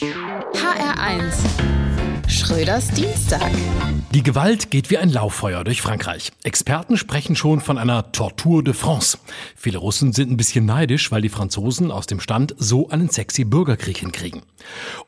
HR1 0.00 1.81
Schröders 2.52 2.88
Dienstag. 2.90 3.50
Die 4.12 4.22
Gewalt 4.22 4.70
geht 4.70 4.90
wie 4.90 4.98
ein 4.98 5.08
Lauffeuer 5.08 5.64
durch 5.64 5.80
Frankreich. 5.80 6.32
Experten 6.44 6.98
sprechen 6.98 7.34
schon 7.34 7.62
von 7.62 7.78
einer 7.78 8.12
Tortur 8.12 8.62
de 8.62 8.74
France. 8.74 9.16
Viele 9.56 9.78
Russen 9.78 10.12
sind 10.12 10.30
ein 10.30 10.36
bisschen 10.36 10.66
neidisch, 10.66 11.10
weil 11.10 11.22
die 11.22 11.30
Franzosen 11.30 11.90
aus 11.90 12.06
dem 12.06 12.20
Stand 12.20 12.54
so 12.58 12.90
einen 12.90 13.08
sexy 13.08 13.44
Bürgerkrieg 13.44 13.96
hinkriegen. 13.96 14.42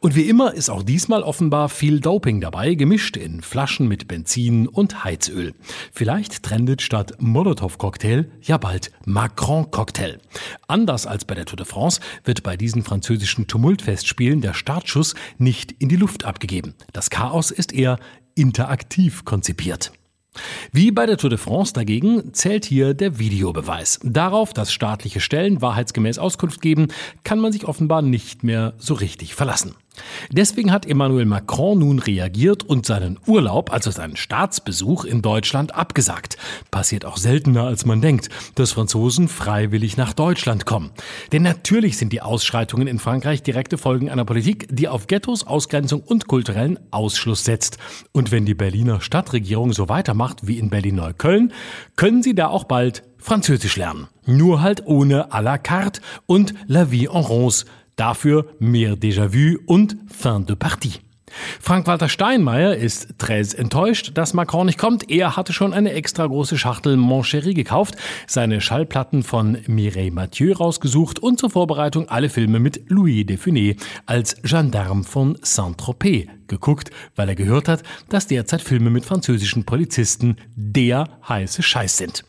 Und 0.00 0.16
wie 0.16 0.22
immer 0.22 0.54
ist 0.54 0.70
auch 0.70 0.82
diesmal 0.82 1.22
offenbar 1.22 1.68
viel 1.68 2.00
Doping 2.00 2.40
dabei, 2.40 2.74
gemischt 2.76 3.18
in 3.18 3.42
Flaschen 3.42 3.88
mit 3.88 4.08
Benzin 4.08 4.66
und 4.66 5.04
Heizöl. 5.04 5.52
Vielleicht 5.92 6.42
trendet 6.44 6.80
statt 6.80 7.12
Molotow-Cocktail 7.18 8.30
ja 8.40 8.56
bald 8.56 8.90
Macron-Cocktail. 9.04 10.18
Anders 10.66 11.06
als 11.06 11.26
bei 11.26 11.34
der 11.34 11.44
Tour 11.44 11.58
de 11.58 11.66
France 11.66 12.00
wird 12.24 12.42
bei 12.42 12.56
diesen 12.56 12.82
französischen 12.82 13.48
Tumultfestspielen 13.48 14.40
der 14.40 14.54
Startschuss 14.54 15.14
nicht 15.36 15.72
in 15.72 15.90
die 15.90 15.96
Luft 15.96 16.24
abgegeben. 16.24 16.74
Das 16.94 17.10
Chaos 17.10 17.33
ist 17.50 17.72
eher 17.72 17.98
interaktiv 18.34 19.24
konzipiert. 19.24 19.92
Wie 20.72 20.90
bei 20.90 21.06
der 21.06 21.16
Tour 21.16 21.30
de 21.30 21.38
France 21.38 21.72
dagegen 21.72 22.34
zählt 22.34 22.64
hier 22.64 22.94
der 22.94 23.18
Videobeweis. 23.18 24.00
Darauf, 24.02 24.52
dass 24.52 24.72
staatliche 24.72 25.20
Stellen 25.20 25.62
wahrheitsgemäß 25.62 26.18
Auskunft 26.18 26.60
geben, 26.60 26.88
kann 27.22 27.38
man 27.38 27.52
sich 27.52 27.66
offenbar 27.66 28.02
nicht 28.02 28.42
mehr 28.42 28.74
so 28.78 28.94
richtig 28.94 29.34
verlassen. 29.34 29.76
Deswegen 30.30 30.72
hat 30.72 30.86
Emmanuel 30.86 31.24
Macron 31.24 31.78
nun 31.78 31.98
reagiert 31.98 32.62
und 32.62 32.86
seinen 32.86 33.18
Urlaub, 33.26 33.72
also 33.72 33.90
seinen 33.90 34.16
Staatsbesuch 34.16 35.04
in 35.04 35.22
Deutschland 35.22 35.74
abgesagt. 35.74 36.36
Passiert 36.70 37.04
auch 37.04 37.16
seltener, 37.16 37.64
als 37.64 37.86
man 37.86 38.00
denkt, 38.00 38.28
dass 38.54 38.72
Franzosen 38.72 39.28
freiwillig 39.28 39.96
nach 39.96 40.12
Deutschland 40.12 40.66
kommen. 40.66 40.90
Denn 41.32 41.42
natürlich 41.42 41.96
sind 41.96 42.12
die 42.12 42.22
Ausschreitungen 42.22 42.86
in 42.86 42.98
Frankreich 42.98 43.42
direkte 43.42 43.78
Folgen 43.78 44.10
einer 44.10 44.24
Politik, 44.24 44.68
die 44.70 44.88
auf 44.88 45.06
Ghettos, 45.06 45.46
Ausgrenzung 45.46 46.02
und 46.02 46.26
kulturellen 46.26 46.78
Ausschluss 46.90 47.44
setzt. 47.44 47.78
Und 48.12 48.32
wenn 48.32 48.46
die 48.46 48.54
Berliner 48.54 49.00
Stadtregierung 49.00 49.72
so 49.72 49.88
weitermacht 49.88 50.46
wie 50.46 50.58
in 50.58 50.70
Berlin-Neukölln, 50.70 51.52
können 51.96 52.22
sie 52.22 52.34
da 52.34 52.48
auch 52.48 52.64
bald 52.64 53.02
Französisch 53.18 53.76
lernen. 53.76 54.08
Nur 54.26 54.60
halt 54.60 54.86
ohne 54.86 55.32
à 55.32 55.40
la 55.40 55.56
carte 55.56 56.02
und 56.26 56.52
la 56.66 56.90
vie 56.90 57.06
en 57.06 57.22
rose 57.22 57.64
Dafür 57.96 58.46
mehr 58.58 58.96
Déjà-vu 58.96 59.58
und 59.66 59.96
Fin 60.08 60.46
de 60.46 60.56
Partie. 60.56 61.00
Frank-Walter 61.60 62.08
Steinmeier 62.08 62.76
ist 62.76 63.14
très 63.18 63.54
enttäuscht, 63.54 64.12
dass 64.14 64.34
Macron 64.34 64.66
nicht 64.66 64.78
kommt. 64.78 65.10
Er 65.10 65.36
hatte 65.36 65.52
schon 65.52 65.72
eine 65.72 65.92
extra 65.92 66.26
große 66.26 66.58
Schachtel 66.58 66.96
Moncherie 66.96 67.54
gekauft, 67.54 67.96
seine 68.26 68.60
Schallplatten 68.60 69.22
von 69.22 69.58
Mireille 69.66 70.12
Mathieu 70.12 70.52
rausgesucht 70.52 71.18
und 71.18 71.38
zur 71.38 71.50
Vorbereitung 71.50 72.08
alle 72.08 72.28
Filme 72.28 72.60
mit 72.60 72.88
Louis 72.88 73.26
de 73.26 73.36
Funès 73.36 73.76
als 74.06 74.40
Gendarme 74.42 75.04
von 75.04 75.38
Saint-Tropez 75.42 76.28
geguckt, 76.46 76.90
weil 77.16 77.28
er 77.28 77.34
gehört 77.34 77.68
hat, 77.68 77.82
dass 78.08 78.26
derzeit 78.26 78.62
Filme 78.62 78.90
mit 78.90 79.04
französischen 79.04 79.64
Polizisten 79.64 80.36
der 80.54 81.08
heiße 81.28 81.62
Scheiß 81.62 81.96
sind. 81.96 82.24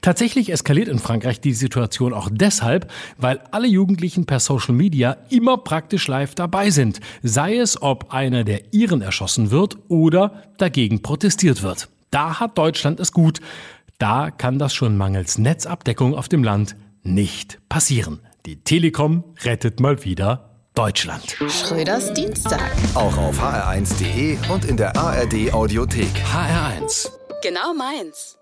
Tatsächlich 0.00 0.50
eskaliert 0.50 0.88
in 0.88 0.98
Frankreich 0.98 1.40
die 1.40 1.52
Situation 1.52 2.12
auch 2.12 2.28
deshalb, 2.30 2.90
weil 3.18 3.40
alle 3.50 3.68
Jugendlichen 3.68 4.26
per 4.26 4.40
Social 4.40 4.74
Media 4.74 5.16
immer 5.30 5.58
praktisch 5.58 6.08
live 6.08 6.34
dabei 6.34 6.70
sind, 6.70 7.00
sei 7.22 7.56
es, 7.56 7.80
ob 7.80 8.12
einer 8.12 8.44
der 8.44 8.72
ihren 8.72 9.02
erschossen 9.02 9.50
wird 9.50 9.78
oder 9.88 10.42
dagegen 10.58 11.02
protestiert 11.02 11.62
wird. 11.62 11.88
Da 12.10 12.40
hat 12.40 12.58
Deutschland 12.58 13.00
es 13.00 13.12
gut. 13.12 13.40
Da 13.98 14.30
kann 14.30 14.58
das 14.58 14.74
schon 14.74 14.96
mangels 14.96 15.38
Netzabdeckung 15.38 16.14
auf 16.14 16.28
dem 16.28 16.44
Land 16.44 16.76
nicht 17.02 17.58
passieren. 17.68 18.20
Die 18.46 18.56
Telekom 18.56 19.24
rettet 19.44 19.80
mal 19.80 20.04
wieder 20.04 20.50
Deutschland. 20.74 21.36
Schröders 21.48 22.12
Dienstag. 22.12 22.72
Auch 22.94 23.16
auf 23.16 23.40
hr1.de 23.40 24.36
und 24.52 24.64
in 24.64 24.76
der 24.76 24.96
ARD 24.96 25.52
Audiothek. 25.52 26.10
HR1. 26.32 27.08
Genau 27.42 27.74
meins. 27.74 28.38